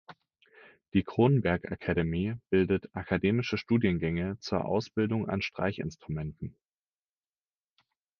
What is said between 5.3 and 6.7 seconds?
Streichinstrumenten.